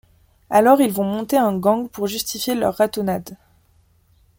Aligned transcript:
Alors 0.49 0.81
ils 0.81 0.91
vont 0.91 1.03
monter 1.03 1.37
un 1.37 1.55
gang 1.55 1.87
pour 1.87 2.07
justifier 2.07 2.55
leur 2.55 2.73
ratonnade. 2.77 3.37